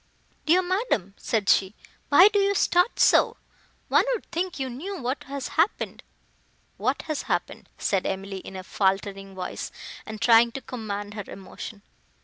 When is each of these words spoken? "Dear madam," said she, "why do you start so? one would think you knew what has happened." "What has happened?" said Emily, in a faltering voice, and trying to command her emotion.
"Dear 0.47 0.63
madam," 0.63 1.13
said 1.15 1.47
she, 1.47 1.75
"why 2.09 2.27
do 2.29 2.39
you 2.39 2.55
start 2.55 2.99
so? 2.99 3.37
one 3.87 4.05
would 4.15 4.25
think 4.31 4.57
you 4.57 4.67
knew 4.67 4.97
what 4.99 5.25
has 5.25 5.49
happened." 5.49 6.01
"What 6.77 7.03
has 7.03 7.21
happened?" 7.29 7.69
said 7.77 8.07
Emily, 8.07 8.39
in 8.39 8.55
a 8.55 8.63
faltering 8.63 9.35
voice, 9.35 9.71
and 10.03 10.19
trying 10.19 10.53
to 10.53 10.61
command 10.61 11.13
her 11.13 11.25
emotion. 11.27 11.83